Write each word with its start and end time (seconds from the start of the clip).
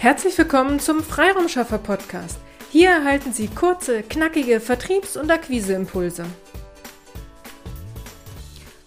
Herzlich 0.00 0.38
willkommen 0.38 0.80
zum 0.80 1.02
Freiraumschaffer 1.02 1.76
Podcast. 1.76 2.38
Hier 2.70 2.88
erhalten 2.88 3.34
Sie 3.34 3.48
kurze, 3.48 4.02
knackige 4.02 4.58
Vertriebs- 4.58 5.18
und 5.18 5.30
Akquiseimpulse. 5.30 6.24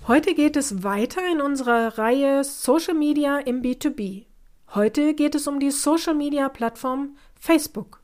Heute 0.07 0.33
geht 0.33 0.55
es 0.55 0.81
weiter 0.81 1.21
in 1.31 1.39
unserer 1.39 1.99
Reihe 1.99 2.43
Social 2.43 2.95
Media 2.95 3.37
im 3.37 3.61
B2B. 3.61 4.25
Heute 4.73 5.13
geht 5.13 5.35
es 5.35 5.45
um 5.45 5.59
die 5.59 5.69
Social 5.69 6.15
Media 6.15 6.49
Plattform 6.49 7.15
Facebook. 7.39 8.01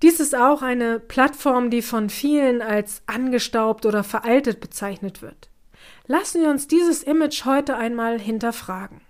Dies 0.00 0.20
ist 0.20 0.36
auch 0.36 0.62
eine 0.62 1.00
Plattform, 1.00 1.68
die 1.68 1.82
von 1.82 2.10
vielen 2.10 2.62
als 2.62 3.02
angestaubt 3.06 3.86
oder 3.86 4.04
veraltet 4.04 4.60
bezeichnet 4.60 5.20
wird. 5.20 5.50
Lassen 6.06 6.42
wir 6.42 6.50
uns 6.50 6.68
dieses 6.68 7.02
Image 7.02 7.44
heute 7.44 7.76
einmal 7.76 8.20
hinterfragen. 8.20 9.00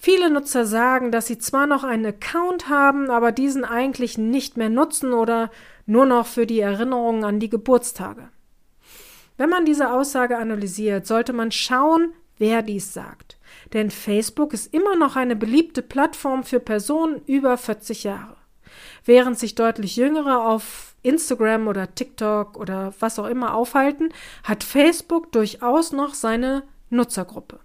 Viele 0.00 0.30
Nutzer 0.30 0.64
sagen, 0.64 1.10
dass 1.10 1.26
sie 1.26 1.38
zwar 1.38 1.66
noch 1.66 1.82
einen 1.82 2.06
Account 2.06 2.68
haben, 2.68 3.10
aber 3.10 3.32
diesen 3.32 3.64
eigentlich 3.64 4.16
nicht 4.16 4.56
mehr 4.56 4.68
nutzen 4.68 5.12
oder 5.12 5.50
nur 5.86 6.06
noch 6.06 6.26
für 6.26 6.46
die 6.46 6.60
Erinnerungen 6.60 7.24
an 7.24 7.40
die 7.40 7.50
Geburtstage. 7.50 8.28
Wenn 9.36 9.50
man 9.50 9.64
diese 9.64 9.92
Aussage 9.92 10.38
analysiert, 10.38 11.06
sollte 11.06 11.32
man 11.32 11.50
schauen, 11.50 12.12
wer 12.38 12.62
dies 12.62 12.94
sagt. 12.94 13.38
Denn 13.72 13.90
Facebook 13.90 14.52
ist 14.52 14.72
immer 14.72 14.94
noch 14.94 15.16
eine 15.16 15.34
beliebte 15.34 15.82
Plattform 15.82 16.44
für 16.44 16.60
Personen 16.60 17.20
über 17.26 17.56
40 17.56 18.04
Jahre. 18.04 18.36
Während 19.04 19.38
sich 19.38 19.56
deutlich 19.56 19.96
Jüngere 19.96 20.44
auf 20.44 20.94
Instagram 21.02 21.66
oder 21.66 21.94
TikTok 21.94 22.56
oder 22.56 22.94
was 23.00 23.18
auch 23.18 23.26
immer 23.26 23.54
aufhalten, 23.54 24.10
hat 24.44 24.62
Facebook 24.62 25.32
durchaus 25.32 25.92
noch 25.92 26.14
seine 26.14 26.62
Nutzergruppe. 26.90 27.60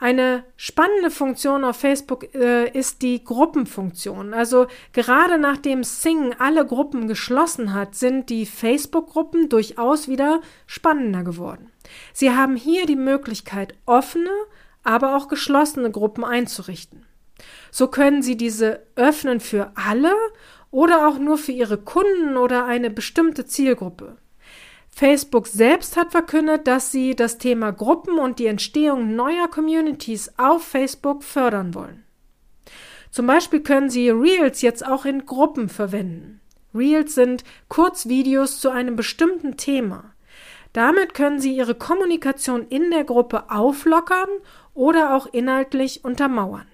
Eine 0.00 0.44
spannende 0.56 1.10
Funktion 1.10 1.64
auf 1.64 1.78
Facebook 1.78 2.32
äh, 2.34 2.70
ist 2.70 3.02
die 3.02 3.24
Gruppenfunktion. 3.24 4.32
Also 4.32 4.68
gerade 4.92 5.38
nachdem 5.38 5.82
Sing 5.82 6.34
alle 6.38 6.64
Gruppen 6.64 7.08
geschlossen 7.08 7.74
hat, 7.74 7.96
sind 7.96 8.30
die 8.30 8.46
Facebook-Gruppen 8.46 9.48
durchaus 9.48 10.06
wieder 10.06 10.40
spannender 10.66 11.24
geworden. 11.24 11.72
Sie 12.12 12.30
haben 12.30 12.54
hier 12.54 12.86
die 12.86 12.96
Möglichkeit, 12.96 13.74
offene, 13.86 14.30
aber 14.84 15.16
auch 15.16 15.26
geschlossene 15.26 15.90
Gruppen 15.90 16.24
einzurichten. 16.24 17.04
So 17.72 17.88
können 17.88 18.22
Sie 18.22 18.36
diese 18.36 18.86
öffnen 18.94 19.40
für 19.40 19.72
alle 19.74 20.12
oder 20.70 21.08
auch 21.08 21.18
nur 21.18 21.38
für 21.38 21.52
Ihre 21.52 21.78
Kunden 21.78 22.36
oder 22.36 22.66
eine 22.66 22.90
bestimmte 22.90 23.46
Zielgruppe. 23.46 24.16
Facebook 24.90 25.46
selbst 25.46 25.96
hat 25.96 26.10
verkündet, 26.10 26.66
dass 26.66 26.90
sie 26.90 27.14
das 27.14 27.38
Thema 27.38 27.72
Gruppen 27.72 28.18
und 28.18 28.38
die 28.38 28.46
Entstehung 28.46 29.14
neuer 29.14 29.48
Communities 29.48 30.32
auf 30.38 30.64
Facebook 30.64 31.22
fördern 31.22 31.74
wollen. 31.74 32.04
Zum 33.10 33.26
Beispiel 33.26 33.60
können 33.60 33.90
Sie 33.90 34.10
Reels 34.10 34.60
jetzt 34.60 34.86
auch 34.86 35.04
in 35.04 35.24
Gruppen 35.24 35.68
verwenden. 35.68 36.40
Reels 36.74 37.14
sind 37.14 37.44
Kurzvideos 37.68 38.60
zu 38.60 38.70
einem 38.70 38.96
bestimmten 38.96 39.56
Thema. 39.56 40.12
Damit 40.72 41.14
können 41.14 41.40
Sie 41.40 41.56
Ihre 41.56 41.74
Kommunikation 41.74 42.66
in 42.68 42.90
der 42.90 43.04
Gruppe 43.04 43.50
auflockern 43.50 44.28
oder 44.74 45.14
auch 45.16 45.26
inhaltlich 45.26 46.04
untermauern. 46.04 46.66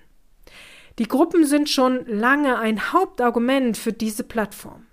Die 0.98 1.09
Gruppen 1.09 1.45
sind 1.45 1.70
schon 1.70 2.05
lange 2.07 2.59
ein 2.59 2.92
Hauptargument 2.92 3.77
für 3.77 3.92
diese 3.92 4.25
Plattform. 4.25 4.87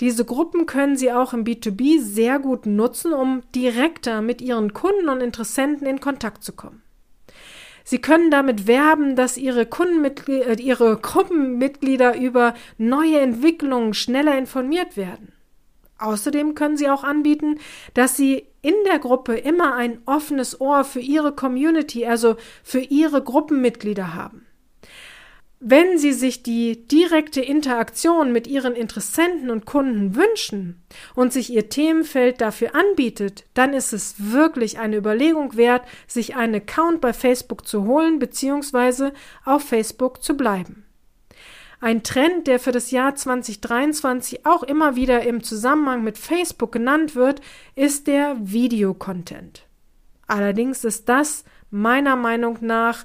Diese 0.00 0.24
Gruppen 0.24 0.66
können 0.66 0.96
Sie 0.96 1.12
auch 1.12 1.32
im 1.32 1.44
B2B 1.44 2.00
sehr 2.00 2.38
gut 2.38 2.66
nutzen, 2.66 3.12
um 3.12 3.42
direkter 3.54 4.22
mit 4.22 4.40
Ihren 4.40 4.72
Kunden 4.72 5.08
und 5.08 5.20
Interessenten 5.20 5.86
in 5.86 6.00
Kontakt 6.00 6.44
zu 6.44 6.52
kommen. 6.52 6.82
Sie 7.84 8.00
können 8.00 8.32
damit 8.32 8.66
werben, 8.66 9.14
dass 9.14 9.36
Ihre, 9.36 9.62
äh, 9.62 10.60
Ihre 10.60 10.96
Gruppenmitglieder 10.96 12.18
über 12.18 12.54
neue 12.78 13.20
Entwicklungen 13.20 13.94
schneller 13.94 14.36
informiert 14.36 14.96
werden. 14.96 15.32
Außerdem 15.98 16.54
können 16.54 16.76
Sie 16.76 16.90
auch 16.90 17.04
anbieten, 17.04 17.58
dass 17.94 18.16
Sie 18.16 18.46
in 18.60 18.74
der 18.90 18.98
Gruppe 18.98 19.36
immer 19.36 19.74
ein 19.74 19.98
offenes 20.04 20.60
Ohr 20.60 20.84
für 20.84 21.00
Ihre 21.00 21.32
Community, 21.32 22.04
also 22.04 22.36
für 22.62 22.80
Ihre 22.80 23.22
Gruppenmitglieder 23.22 24.14
haben. 24.14 24.45
Wenn 25.58 25.96
Sie 25.96 26.12
sich 26.12 26.42
die 26.42 26.86
direkte 26.86 27.40
Interaktion 27.40 28.30
mit 28.30 28.46
Ihren 28.46 28.74
Interessenten 28.74 29.50
und 29.50 29.64
Kunden 29.64 30.14
wünschen 30.14 30.82
und 31.14 31.32
sich 31.32 31.50
Ihr 31.50 31.70
Themenfeld 31.70 32.42
dafür 32.42 32.74
anbietet, 32.74 33.44
dann 33.54 33.72
ist 33.72 33.94
es 33.94 34.16
wirklich 34.18 34.78
eine 34.78 34.96
Überlegung 34.96 35.56
wert, 35.56 35.82
sich 36.06 36.36
einen 36.36 36.56
Account 36.56 37.00
bei 37.00 37.14
Facebook 37.14 37.66
zu 37.66 37.86
holen 37.86 38.18
bzw. 38.18 39.12
auf 39.46 39.62
Facebook 39.62 40.22
zu 40.22 40.36
bleiben. 40.36 40.84
Ein 41.80 42.02
Trend, 42.02 42.46
der 42.46 42.58
für 42.58 42.72
das 42.72 42.90
Jahr 42.90 43.14
2023 43.14 44.44
auch 44.44 44.62
immer 44.62 44.94
wieder 44.94 45.22
im 45.22 45.42
Zusammenhang 45.42 46.04
mit 46.04 46.18
Facebook 46.18 46.72
genannt 46.72 47.14
wird, 47.14 47.40
ist 47.74 48.06
der 48.06 48.36
Videocontent. 48.40 49.66
Allerdings 50.26 50.84
ist 50.84 51.08
das 51.08 51.44
meiner 51.70 52.16
Meinung 52.16 52.58
nach 52.60 53.04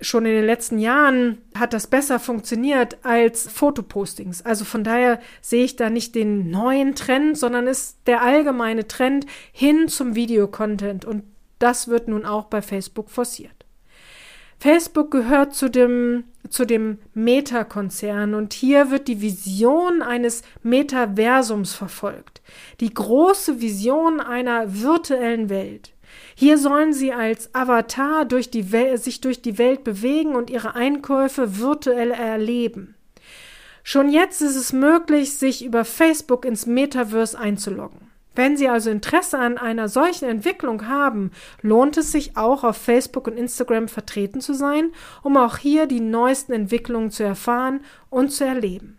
schon 0.00 0.26
in 0.26 0.32
den 0.32 0.46
letzten 0.46 0.78
Jahren 0.78 1.38
hat 1.54 1.72
das 1.72 1.86
besser 1.86 2.18
funktioniert 2.18 2.98
als 3.04 3.48
Fotopostings. 3.50 4.42
Also 4.42 4.64
von 4.64 4.84
daher 4.84 5.20
sehe 5.40 5.64
ich 5.64 5.76
da 5.76 5.90
nicht 5.90 6.14
den 6.14 6.50
neuen 6.50 6.94
Trend, 6.94 7.36
sondern 7.36 7.66
ist 7.66 7.98
der 8.06 8.22
allgemeine 8.22 8.88
Trend 8.88 9.26
hin 9.52 9.88
zum 9.88 10.14
Videocontent. 10.14 11.04
Und 11.04 11.24
das 11.58 11.88
wird 11.88 12.08
nun 12.08 12.24
auch 12.24 12.46
bei 12.46 12.62
Facebook 12.62 13.10
forciert. 13.10 13.52
Facebook 14.58 15.10
gehört 15.10 15.54
zu 15.54 15.70
dem, 15.70 16.24
zu 16.50 16.66
dem 16.66 16.98
Meta-Konzern 17.14 18.34
und 18.34 18.52
hier 18.52 18.90
wird 18.90 19.08
die 19.08 19.22
Vision 19.22 20.02
eines 20.02 20.42
Metaversums 20.62 21.72
verfolgt. 21.72 22.42
Die 22.80 22.92
große 22.92 23.62
Vision 23.62 24.20
einer 24.20 24.82
virtuellen 24.82 25.48
Welt. 25.48 25.92
Hier 26.34 26.58
sollen 26.58 26.92
sie 26.92 27.12
als 27.12 27.54
Avatar 27.54 28.24
durch 28.24 28.50
die 28.50 28.62
sich 28.96 29.20
durch 29.20 29.42
die 29.42 29.58
Welt 29.58 29.84
bewegen 29.84 30.34
und 30.34 30.50
ihre 30.50 30.74
Einkäufe 30.74 31.58
virtuell 31.58 32.10
erleben. 32.10 32.94
Schon 33.82 34.10
jetzt 34.10 34.40
ist 34.42 34.56
es 34.56 34.72
möglich, 34.72 35.36
sich 35.36 35.64
über 35.64 35.84
Facebook 35.84 36.44
ins 36.44 36.66
Metaverse 36.66 37.38
einzuloggen. 37.38 38.10
Wenn 38.34 38.56
Sie 38.56 38.68
also 38.68 38.90
Interesse 38.90 39.38
an 39.38 39.58
einer 39.58 39.88
solchen 39.88 40.26
Entwicklung 40.26 40.86
haben, 40.86 41.32
lohnt 41.62 41.96
es 41.96 42.12
sich 42.12 42.36
auch 42.36 42.62
auf 42.62 42.76
Facebook 42.76 43.26
und 43.26 43.36
Instagram 43.36 43.88
vertreten 43.88 44.40
zu 44.40 44.54
sein, 44.54 44.92
um 45.22 45.36
auch 45.36 45.58
hier 45.58 45.86
die 45.86 46.00
neuesten 46.00 46.52
Entwicklungen 46.52 47.10
zu 47.10 47.24
erfahren 47.24 47.80
und 48.08 48.30
zu 48.30 48.44
erleben. 48.44 48.98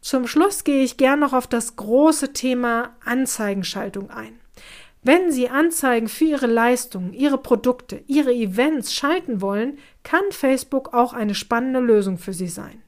Zum 0.00 0.26
Schluss 0.26 0.64
gehe 0.64 0.82
ich 0.82 0.96
gern 0.96 1.20
noch 1.20 1.32
auf 1.32 1.46
das 1.46 1.76
große 1.76 2.32
Thema 2.32 2.96
Anzeigenschaltung 3.04 4.10
ein. 4.10 4.40
Wenn 5.08 5.32
Sie 5.32 5.48
Anzeigen 5.48 6.06
für 6.06 6.26
Ihre 6.26 6.46
Leistungen, 6.46 7.14
Ihre 7.14 7.38
Produkte, 7.38 8.02
Ihre 8.08 8.30
Events 8.30 8.92
schalten 8.92 9.40
wollen, 9.40 9.78
kann 10.02 10.20
Facebook 10.28 10.92
auch 10.92 11.14
eine 11.14 11.34
spannende 11.34 11.80
Lösung 11.80 12.18
für 12.18 12.34
Sie 12.34 12.46
sein. 12.46 12.82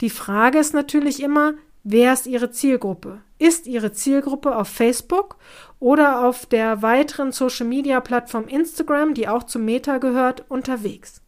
Die 0.00 0.10
Frage 0.10 0.60
ist 0.60 0.74
natürlich 0.74 1.20
immer, 1.20 1.54
wer 1.82 2.12
ist 2.12 2.28
Ihre 2.28 2.52
Zielgruppe? 2.52 3.22
Ist 3.40 3.66
Ihre 3.66 3.90
Zielgruppe 3.90 4.54
auf 4.54 4.68
Facebook 4.68 5.38
oder 5.80 6.24
auf 6.24 6.46
der 6.46 6.82
weiteren 6.82 7.32
Social-Media-Plattform 7.32 8.46
Instagram, 8.46 9.14
die 9.14 9.26
auch 9.26 9.42
zum 9.42 9.64
Meta 9.64 9.98
gehört, 9.98 10.44
unterwegs? 10.48 11.20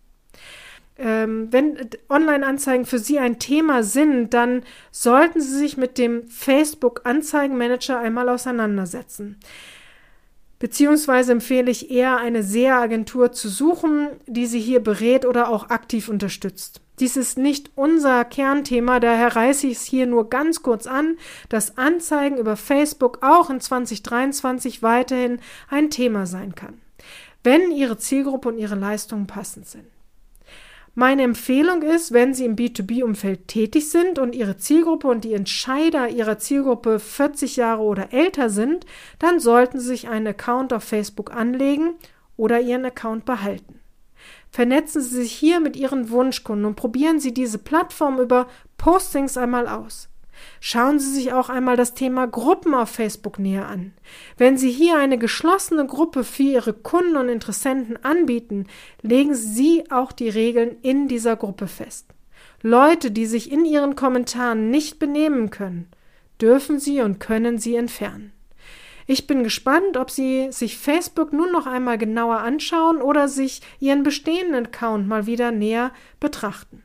Ähm, 0.98 1.48
wenn 1.50 1.90
Online-Anzeigen 2.08 2.86
für 2.86 3.00
Sie 3.00 3.18
ein 3.18 3.40
Thema 3.40 3.82
sind, 3.82 4.32
dann 4.32 4.62
sollten 4.92 5.40
Sie 5.40 5.58
sich 5.58 5.76
mit 5.76 5.98
dem 5.98 6.28
Facebook-Anzeigenmanager 6.28 7.98
einmal 7.98 8.28
auseinandersetzen. 8.28 9.40
Beziehungsweise 10.62 11.32
empfehle 11.32 11.72
ich 11.72 11.90
eher, 11.90 12.18
eine 12.18 12.44
SEA-Agentur 12.44 13.32
zu 13.32 13.48
suchen, 13.48 14.10
die 14.28 14.46
Sie 14.46 14.60
hier 14.60 14.78
berät 14.78 15.26
oder 15.26 15.48
auch 15.48 15.70
aktiv 15.70 16.08
unterstützt. 16.08 16.80
Dies 17.00 17.16
ist 17.16 17.36
nicht 17.36 17.72
unser 17.74 18.24
Kernthema, 18.24 19.00
daher 19.00 19.34
reiße 19.34 19.66
ich 19.66 19.78
es 19.78 19.82
hier 19.82 20.06
nur 20.06 20.30
ganz 20.30 20.62
kurz 20.62 20.86
an, 20.86 21.16
dass 21.48 21.78
Anzeigen 21.78 22.36
über 22.38 22.56
Facebook 22.56 23.18
auch 23.22 23.50
in 23.50 23.60
2023 23.60 24.84
weiterhin 24.84 25.40
ein 25.68 25.90
Thema 25.90 26.26
sein 26.26 26.54
kann, 26.54 26.80
wenn 27.42 27.72
Ihre 27.72 27.98
Zielgruppe 27.98 28.50
und 28.50 28.58
Ihre 28.58 28.76
Leistungen 28.76 29.26
passend 29.26 29.66
sind. 29.66 29.86
Meine 30.94 31.22
Empfehlung 31.22 31.80
ist, 31.80 32.12
wenn 32.12 32.34
Sie 32.34 32.44
im 32.44 32.54
B2B-Umfeld 32.54 33.48
tätig 33.48 33.88
sind 33.88 34.18
und 34.18 34.34
Ihre 34.34 34.58
Zielgruppe 34.58 35.08
und 35.08 35.24
die 35.24 35.32
Entscheider 35.32 36.10
Ihrer 36.10 36.38
Zielgruppe 36.38 36.98
40 36.98 37.56
Jahre 37.56 37.82
oder 37.82 38.12
älter 38.12 38.50
sind, 38.50 38.84
dann 39.18 39.40
sollten 39.40 39.80
Sie 39.80 39.86
sich 39.86 40.08
einen 40.08 40.26
Account 40.26 40.70
auf 40.74 40.84
Facebook 40.84 41.34
anlegen 41.34 41.94
oder 42.36 42.60
Ihren 42.60 42.84
Account 42.84 43.24
behalten. 43.24 43.80
Vernetzen 44.50 45.00
Sie 45.00 45.16
sich 45.22 45.32
hier 45.32 45.60
mit 45.60 45.76
Ihren 45.76 46.10
Wunschkunden 46.10 46.66
und 46.66 46.76
probieren 46.76 47.20
Sie 47.20 47.32
diese 47.32 47.58
Plattform 47.58 48.20
über 48.20 48.46
Postings 48.76 49.38
einmal 49.38 49.68
aus. 49.68 50.10
Schauen 50.60 50.98
Sie 50.98 51.12
sich 51.12 51.32
auch 51.32 51.48
einmal 51.48 51.76
das 51.76 51.94
Thema 51.94 52.26
Gruppen 52.26 52.74
auf 52.74 52.90
Facebook 52.90 53.38
näher 53.38 53.66
an. 53.66 53.92
Wenn 54.36 54.56
Sie 54.56 54.70
hier 54.70 54.98
eine 54.98 55.18
geschlossene 55.18 55.86
Gruppe 55.86 56.24
für 56.24 56.42
Ihre 56.42 56.72
Kunden 56.72 57.16
und 57.16 57.28
Interessenten 57.28 58.02
anbieten, 58.04 58.66
legen 59.02 59.34
Sie 59.34 59.90
auch 59.90 60.12
die 60.12 60.28
Regeln 60.28 60.76
in 60.82 61.08
dieser 61.08 61.36
Gruppe 61.36 61.66
fest. 61.66 62.06
Leute, 62.62 63.10
die 63.10 63.26
sich 63.26 63.50
in 63.50 63.64
ihren 63.64 63.96
Kommentaren 63.96 64.70
nicht 64.70 65.00
benehmen 65.00 65.50
können, 65.50 65.88
dürfen 66.40 66.78
Sie 66.78 67.00
und 67.00 67.18
können 67.18 67.58
Sie 67.58 67.74
entfernen. 67.74 68.32
Ich 69.06 69.26
bin 69.26 69.42
gespannt, 69.42 69.96
ob 69.96 70.10
Sie 70.10 70.48
sich 70.52 70.78
Facebook 70.78 71.32
nun 71.32 71.50
noch 71.50 71.66
einmal 71.66 71.98
genauer 71.98 72.38
anschauen 72.38 73.02
oder 73.02 73.26
sich 73.26 73.60
Ihren 73.80 74.04
bestehenden 74.04 74.66
Account 74.66 75.08
mal 75.08 75.26
wieder 75.26 75.50
näher 75.50 75.90
betrachten. 76.20 76.84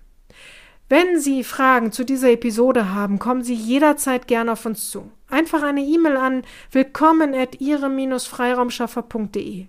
Wenn 0.89 1.19
Sie 1.19 1.43
Fragen 1.43 1.91
zu 1.91 2.05
dieser 2.05 2.31
Episode 2.31 2.93
haben, 2.93 3.19
kommen 3.19 3.43
Sie 3.43 3.53
jederzeit 3.53 4.25
gerne 4.25 4.53
auf 4.53 4.65
uns 4.65 4.89
zu. 4.89 5.11
Einfach 5.29 5.61
eine 5.61 5.81
E-Mail 5.81 6.15
an 6.15 6.43
willkommen 6.71 7.33
at 7.33 7.59
ihre-freiraumschaffer.de. 7.59 9.65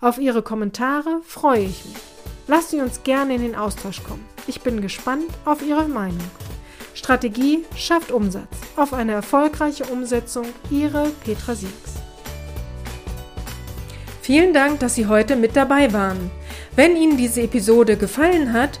Auf 0.00 0.16
Ihre 0.16 0.40
Kommentare 0.40 1.20
freue 1.26 1.64
ich 1.64 1.84
mich. 1.84 1.96
Lassen 2.46 2.70
Sie 2.70 2.80
uns 2.80 3.02
gerne 3.02 3.34
in 3.34 3.42
den 3.42 3.54
Austausch 3.54 4.02
kommen. 4.02 4.24
Ich 4.46 4.62
bin 4.62 4.80
gespannt 4.80 5.28
auf 5.44 5.60
Ihre 5.60 5.88
Meinung. 5.88 6.30
Strategie 6.94 7.66
schafft 7.76 8.10
Umsatz. 8.10 8.48
Auf 8.76 8.94
eine 8.94 9.12
erfolgreiche 9.12 9.84
Umsetzung. 9.84 10.46
Ihre 10.70 11.10
Petra 11.22 11.54
Siegs. 11.54 11.96
Vielen 14.22 14.54
Dank, 14.54 14.80
dass 14.80 14.94
Sie 14.94 15.06
heute 15.06 15.36
mit 15.36 15.54
dabei 15.54 15.92
waren. 15.92 16.30
Wenn 16.76 16.96
Ihnen 16.96 17.18
diese 17.18 17.42
Episode 17.42 17.98
gefallen 17.98 18.54
hat, 18.54 18.80